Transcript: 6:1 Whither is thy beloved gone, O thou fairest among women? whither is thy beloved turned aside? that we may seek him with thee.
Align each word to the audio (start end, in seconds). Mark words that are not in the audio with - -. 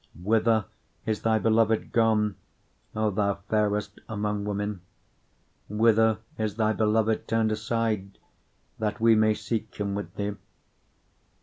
6:1 0.17 0.23
Whither 0.23 0.65
is 1.05 1.21
thy 1.21 1.37
beloved 1.37 1.91
gone, 1.91 2.35
O 2.95 3.11
thou 3.11 3.35
fairest 3.49 3.99
among 4.09 4.45
women? 4.45 4.81
whither 5.69 6.17
is 6.39 6.55
thy 6.55 6.73
beloved 6.73 7.27
turned 7.27 7.51
aside? 7.51 8.17
that 8.79 8.99
we 8.99 9.13
may 9.13 9.35
seek 9.35 9.75
him 9.75 9.93
with 9.93 10.15
thee. 10.15 10.37